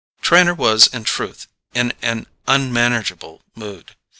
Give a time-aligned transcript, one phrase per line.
[0.23, 1.45] Trenor was in truth
[1.75, 3.93] in an unmanageable mood.